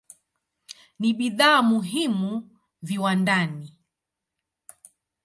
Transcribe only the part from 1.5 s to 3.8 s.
muhimu viwandani.